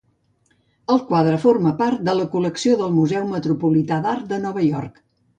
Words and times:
El 0.93 1.01
quadre 1.09 1.33
forma 1.43 1.73
part 1.81 2.01
de 2.07 2.15
la 2.19 2.25
col·lecció 2.35 2.77
del 2.79 2.95
Museu 2.95 3.27
Metropolità 3.33 3.99
d'Art 4.07 4.25
de 4.33 4.41
Nova 4.47 4.65
York. 4.69 4.99